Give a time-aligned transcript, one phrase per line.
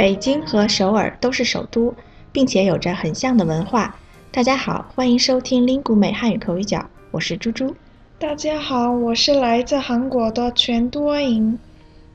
[0.00, 1.94] 北京和首尔都是首都，
[2.32, 3.94] 并且有着很像的文化。
[4.32, 7.76] 大家好，欢迎收听 Lingu 美汉语口语角，我是猪猪。
[8.18, 11.58] 大家好，我是来自韩国的全多银。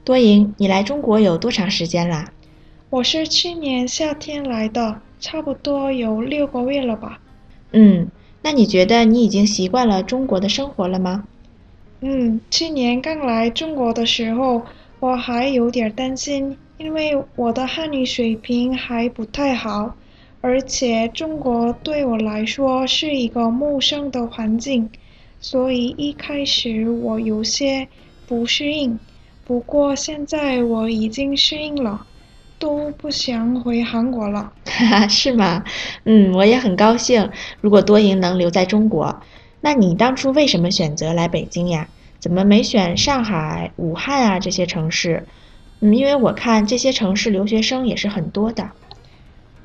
[0.04, 2.32] 多银，你来中国有多长时间啦？
[2.90, 7.20] 我是去年夏天来的，差不多有六个月了吧。
[7.72, 8.08] 嗯，
[8.42, 11.26] 那你觉得你已经习惯了中国的生活了吗？
[12.02, 14.64] 嗯，去年刚来中国的时候，
[15.00, 19.96] 我还有点担心，因为我的汉语水平还不太好，
[20.42, 24.90] 而且中国对我来说是一个陌生的环境，
[25.40, 27.88] 所以一开始我有些
[28.28, 29.00] 不适应。
[29.46, 32.06] 不过现在我已经适应了，
[32.60, 34.52] 都不想回韩国了。
[34.66, 35.64] 哈哈，是吗？
[36.04, 37.30] 嗯，我也很高兴。
[37.62, 39.22] 如果多赢能留在中国，
[39.62, 41.88] 那你当初为什么选择来北京呀？
[42.20, 45.26] 怎么没选上海、武汉啊这些城市？
[45.86, 48.72] 嗯，因为我看这些城市留学生也是很多的。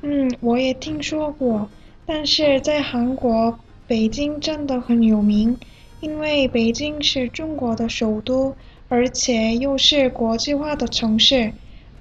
[0.03, 1.67] 嗯，我也听说过，
[2.05, 5.57] 但是在韩国，北京真的很有名，
[5.99, 8.55] 因为北京是中国的首都，
[8.87, 11.51] 而且又是国际化的城市。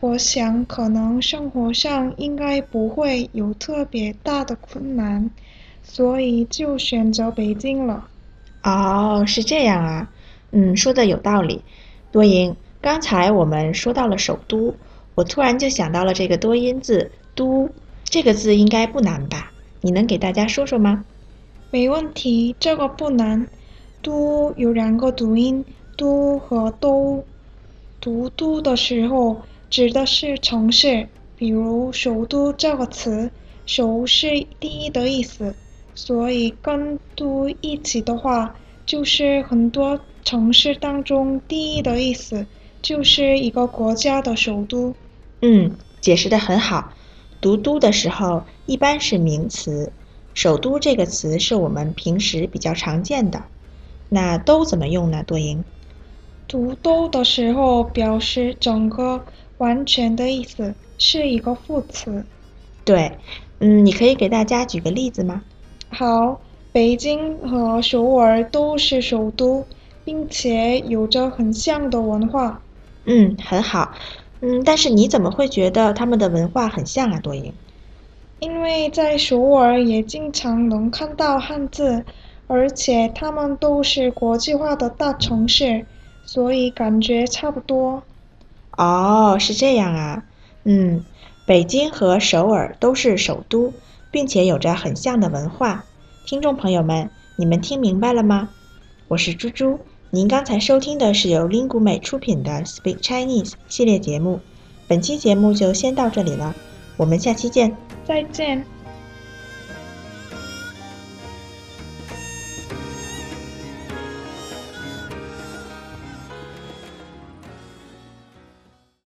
[0.00, 5.30] 我想可能生活上应该不会有特别大的困难，
[5.82, 8.08] 所以就选择北京了。
[8.64, 10.10] 哦，是这样啊。
[10.50, 11.62] 嗯，说的有道理。
[12.12, 14.74] 多音，刚才我们说到了首都，
[15.14, 17.68] 我突然就想到了这个多音字“都”，
[18.04, 19.52] 这个字应该不难吧？
[19.82, 21.04] 你能给大家说说吗？
[21.70, 23.46] 没问题，这个不难。
[24.02, 25.62] 都有两个读音，
[25.96, 27.22] 都和都。
[28.00, 29.36] 读都的时候
[29.68, 31.06] 指的是城市，
[31.36, 33.30] 比如首都这个词，
[33.66, 35.54] 首是第一的意思，
[35.94, 38.54] 所以跟都一起的话，
[38.86, 40.00] 就是很多。
[40.22, 42.44] 城市当中第一的意思
[42.82, 44.94] 就是一个国家的首都。
[45.42, 46.92] 嗯，解释的很好。
[47.40, 49.92] 读都的时候一般是名词，
[50.34, 53.42] 首都这个词是我们平时比较常见的。
[54.08, 55.22] 那都怎么用呢？
[55.26, 55.64] 多音。
[56.48, 59.24] 读都的时候表示整个、
[59.58, 62.24] 完全的意思，是一个副词。
[62.84, 63.18] 对，
[63.60, 65.42] 嗯，你可以给大家举个例子吗？
[65.90, 66.40] 好，
[66.72, 69.66] 北京和首尔都是首都。
[70.02, 72.60] 并且有着很像的文化。
[73.04, 73.92] 嗯，很好。
[74.40, 77.52] 嗯，但是你怎么会觉得他们的文化很像啊，多英？
[78.38, 82.04] 因为在首尔也经常能看到汉字，
[82.46, 85.84] 而且他们都是国际化的大城市，
[86.24, 88.02] 所以感觉差不多。
[88.78, 90.24] 哦，是这样啊。
[90.64, 91.04] 嗯，
[91.44, 93.74] 北京和首尔都是首都，
[94.10, 95.84] 并且有着很像的文化。
[96.24, 98.50] 听众朋友们，你们听明白了吗？
[99.08, 99.80] 我是猪猪。
[100.12, 104.40] 您刚才收听的是由 Lingu 美出品的 Speak Chinese 系列节目，
[104.88, 106.52] 本期节目就先到这里了，
[106.96, 108.66] 我们下期见，再见。